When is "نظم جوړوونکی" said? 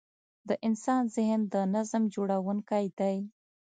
1.75-2.85